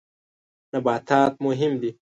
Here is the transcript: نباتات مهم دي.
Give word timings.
نباتات 0.73 1.33
مهم 1.45 1.73
دي. 1.81 1.89